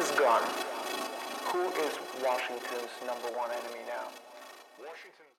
is 0.00 0.10
gone, 0.12 0.40
who 1.52 1.60
is 1.84 1.92
Washington's 2.24 2.88
number 3.04 3.28
one 3.36 3.50
enemy 3.50 3.84
now? 3.86 4.08
Washington. 4.80 5.28